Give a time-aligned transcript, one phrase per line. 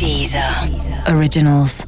[0.00, 0.42] Deezer
[1.14, 1.84] Originals.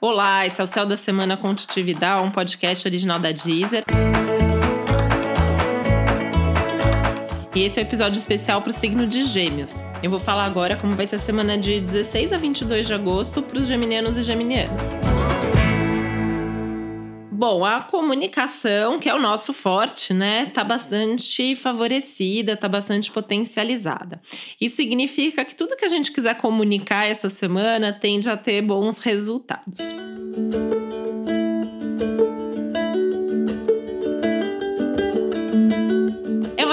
[0.00, 3.84] Olá, esse é o Céu da Semana Contitividade, um podcast original da Deezer.
[7.54, 9.82] E esse é o um episódio especial para o signo de Gêmeos.
[10.02, 13.42] Eu vou falar agora como vai ser a semana de 16 a 22 de agosto
[13.42, 15.07] para os geminianos e geminianas.
[17.38, 24.20] Bom, a comunicação, que é o nosso forte, né, tá bastante favorecida, tá bastante potencializada.
[24.60, 28.98] Isso significa que tudo que a gente quiser comunicar essa semana tende a ter bons
[28.98, 29.94] resultados.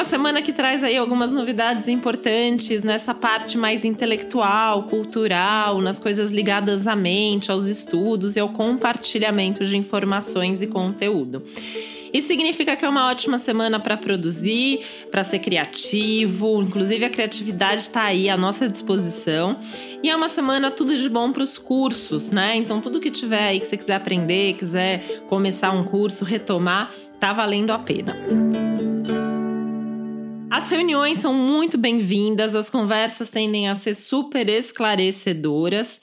[0.05, 6.87] Semana que traz aí algumas novidades importantes nessa parte mais intelectual, cultural, nas coisas ligadas
[6.87, 11.43] à mente, aos estudos e ao compartilhamento de informações e conteúdo.
[12.13, 14.79] Isso significa que é uma ótima semana para produzir,
[15.11, 19.57] para ser criativo, inclusive a criatividade está aí à nossa disposição.
[20.01, 22.55] E é uma semana tudo de bom para os cursos, né?
[22.55, 27.33] Então, tudo que tiver aí que você quiser aprender, quiser começar um curso, retomar, tá
[27.33, 28.15] valendo a pena.
[30.49, 35.99] As reuniões são muito bem-vindas, as conversas tendem a ser super esclarecedoras.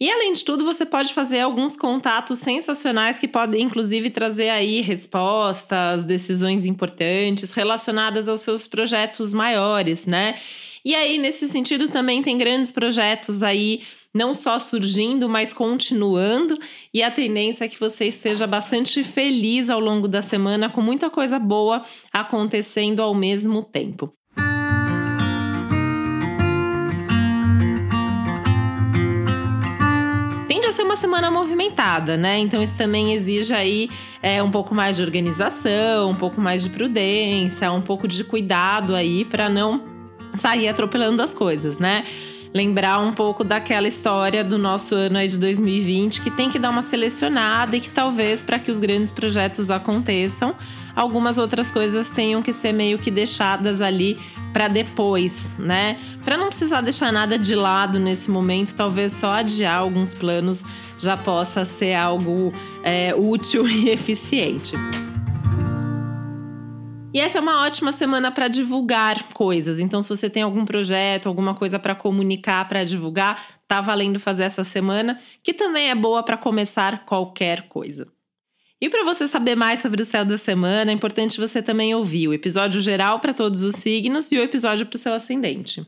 [0.00, 4.80] E além de tudo, você pode fazer alguns contatos sensacionais que podem inclusive trazer aí
[4.80, 10.34] respostas, decisões importantes relacionadas aos seus projetos maiores, né?
[10.84, 13.82] E aí, nesse sentido, também tem grandes projetos aí
[14.14, 16.58] não só surgindo, mas continuando.
[16.92, 21.10] E a tendência é que você esteja bastante feliz ao longo da semana, com muita
[21.10, 21.82] coisa boa
[22.12, 24.12] acontecendo ao mesmo tempo.
[30.72, 32.38] Ser uma semana movimentada, né?
[32.38, 33.90] Então isso também exige aí
[34.22, 38.94] é, um pouco mais de organização, um pouco mais de prudência, um pouco de cuidado
[38.94, 39.84] aí para não
[40.34, 42.04] sair atropelando as coisas, né?
[42.54, 46.70] Lembrar um pouco daquela história do nosso ano aí de 2020, que tem que dar
[46.70, 50.54] uma selecionada e que talvez para que os grandes projetos aconteçam,
[50.94, 54.18] algumas outras coisas tenham que ser meio que deixadas ali
[54.52, 55.98] para depois, né?
[56.22, 60.64] Para não precisar deixar nada de lado nesse momento, talvez só adiar alguns planos
[60.98, 64.76] já possa ser algo é, útil e eficiente.
[67.14, 69.78] E essa é uma ótima semana para divulgar coisas.
[69.78, 74.44] Então, se você tem algum projeto, alguma coisa para comunicar, para divulgar, tá valendo fazer
[74.44, 78.08] essa semana, que também é boa para começar qualquer coisa.
[78.80, 82.28] E para você saber mais sobre o céu da semana, é importante você também ouvir
[82.28, 85.84] o episódio geral para todos os signos e o episódio para o seu ascendente.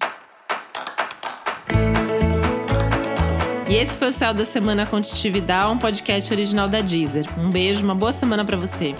[3.68, 7.26] E esse foi o Céu da Semana Contitividade, um podcast original da Deezer.
[7.40, 8.94] Um beijo, uma boa semana para você.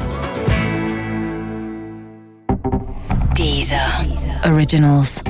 [3.45, 4.09] Deezer.
[4.47, 5.23] Originals.